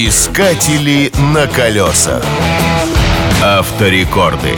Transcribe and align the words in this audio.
Искатели 0.00 1.10
на 1.34 1.48
колесах. 1.48 2.24
Авторекорды. 3.42 4.50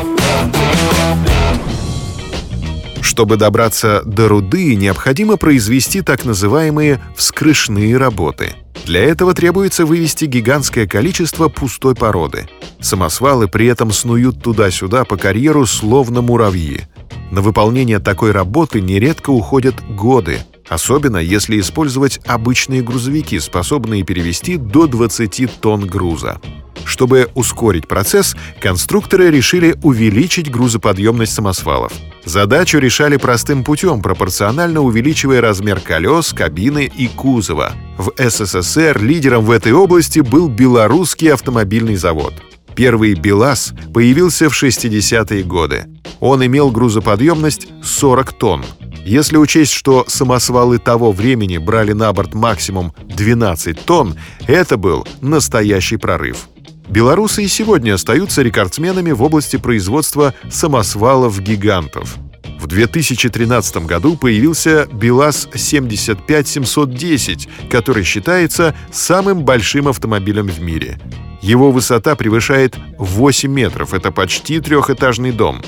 Чтобы 3.00 3.38
добраться 3.38 4.03
до 4.04 4.29
руды, 4.29 4.74
необходимо 4.74 5.38
произвести 5.38 6.03
так 6.03 6.26
называемые 6.26 7.00
вскрышные 7.16 7.96
работы. 7.96 8.53
Для 8.84 9.00
этого 9.00 9.32
требуется 9.32 9.86
вывести 9.86 10.26
гигантское 10.26 10.86
количество 10.86 11.48
пустой 11.48 11.95
породы. 11.95 12.46
Самосвалы 12.79 13.48
при 13.48 13.66
этом 13.66 13.93
снуют 13.93 14.43
туда-сюда 14.43 15.07
по 15.07 15.16
карьеру 15.16 15.64
словно 15.64 16.20
муравьи. 16.20 16.82
На 17.30 17.41
выполнение 17.41 17.98
такой 17.98 18.32
работы 18.32 18.82
нередко 18.82 19.30
уходят 19.30 19.77
годы, 19.88 20.41
особенно 20.71 21.18
если 21.18 21.61
использовать 21.61 22.21
обычные 22.25 22.80
грузовики, 22.80 23.39
способные 23.39 24.04
перевести 24.04 24.57
до 24.57 24.86
20 24.86 25.61
тонн 25.61 25.86
груза. 25.86 26.40
Чтобы 26.86 27.29
ускорить 27.35 27.86
процесс, 27.86 28.35
конструкторы 28.61 29.30
решили 29.30 29.77
увеличить 29.82 30.50
грузоподъемность 30.50 31.35
самосвалов. 31.35 31.93
Задачу 32.25 32.78
решали 32.78 33.17
простым 33.17 33.64
путем, 33.64 34.03
пропорционально 34.03 34.80
увеличивая 34.80 35.41
размер 35.41 35.80
колес, 35.80 36.33
кабины 36.33 36.91
и 36.94 37.08
кузова. 37.08 37.72
В 37.98 38.12
СССР 38.16 38.98
лидером 39.02 39.44
в 39.44 39.50
этой 39.50 39.72
области 39.72 40.20
был 40.20 40.48
Белорусский 40.48 41.33
автомобильный 41.33 41.97
завод. 41.97 42.34
Первый 42.80 43.12
БелАЗ 43.12 43.75
появился 43.92 44.48
в 44.48 44.55
60-е 44.55 45.42
годы. 45.42 45.84
Он 46.19 46.47
имел 46.47 46.70
грузоподъемность 46.70 47.69
40 47.84 48.33
тонн. 48.38 48.64
Если 49.05 49.36
учесть, 49.36 49.72
что 49.72 50.06
самосвалы 50.08 50.78
того 50.78 51.12
времени 51.12 51.58
брали 51.58 51.92
на 51.92 52.11
борт 52.14 52.33
максимум 52.33 52.94
12 53.05 53.84
тонн, 53.84 54.16
это 54.48 54.78
был 54.78 55.06
настоящий 55.20 55.98
прорыв. 55.98 56.48
Белорусы 56.88 57.44
и 57.44 57.48
сегодня 57.48 57.92
остаются 57.92 58.40
рекордсменами 58.40 59.12
в 59.12 59.22
области 59.22 59.56
производства 59.56 60.33
самосвалов-гигантов. 60.50 62.16
В 62.58 62.66
2013 62.66 63.84
году 63.84 64.16
появился 64.16 64.88
БелАЗ-75710, 64.90 67.68
который 67.68 68.05
считается 68.05 68.74
самым 68.90 69.44
большим 69.44 69.86
автомобилем 69.86 70.46
в 70.46 70.62
мире. 70.62 70.98
Его 71.41 71.72
высота 71.72 72.16
превышает 72.16 72.77
8 72.98 73.50
метров, 73.50 73.94
это 73.94 74.10
почти 74.12 74.60
трехэтажный 74.60 75.33
дом. 75.33 75.62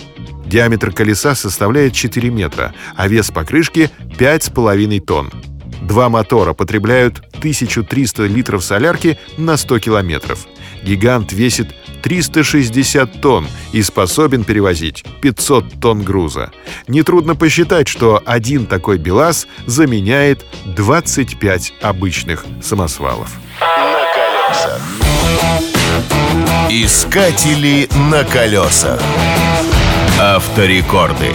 Диаметр 0.45 0.93
колеса 0.93 1.35
составляет 1.35 1.95
4 1.95 2.29
метра, 2.31 2.75
а 2.95 3.09
вес 3.09 3.31
покрышки— 3.31 3.91
5,5 4.19 5.01
тонн. 5.01 5.33
Два 5.83 6.09
мотора 6.09 6.53
потребляют 6.53 7.23
1300 7.39 8.27
литров 8.27 8.63
солярки 8.63 9.19
на 9.37 9.57
100 9.57 9.79
километров. 9.81 10.47
Гигант 10.85 11.33
весит 11.33 11.75
360 12.03 13.21
тонн 13.21 13.47
и 13.73 13.83
способен 13.83 14.45
перевозить 14.45 15.05
500 15.21 15.81
тонн 15.81 16.03
груза. 16.03 16.51
Нетрудно 16.87 17.35
посчитать, 17.35 17.89
что 17.89 18.23
один 18.25 18.67
такой 18.67 18.99
БелАЗ 18.99 19.47
заменяет 19.67 20.45
25 20.67 21.75
обычных 21.81 22.45
самосвалов. 22.63 23.31
Колесах. 24.53 24.81
Искатели 26.69 27.89
на 28.11 28.23
колесах. 28.25 29.01
Авторекорды. 30.21 31.35